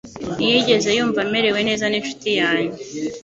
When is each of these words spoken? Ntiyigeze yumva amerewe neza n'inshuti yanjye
Ntiyigeze 0.37 0.89
yumva 0.97 1.19
amerewe 1.25 1.59
neza 1.67 1.85
n'inshuti 1.87 2.29
yanjye 2.41 2.79